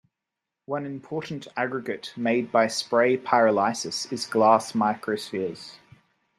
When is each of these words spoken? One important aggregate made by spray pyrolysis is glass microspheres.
One 0.65 0.87
important 0.87 1.47
aggregate 1.55 2.11
made 2.17 2.51
by 2.51 2.69
spray 2.69 3.19
pyrolysis 3.19 4.11
is 4.11 4.25
glass 4.25 4.71
microspheres. 4.71 5.75